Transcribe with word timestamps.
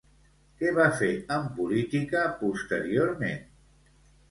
Què 0.61 0.71
va 0.77 0.87
fer 1.01 1.09
en 1.35 1.45
política 1.59 2.25
posteriorment? 2.41 3.49